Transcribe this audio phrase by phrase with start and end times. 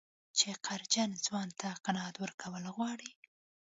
[0.37, 3.11] چې قهرجن ځوان ته قناعت ورکول غواړي.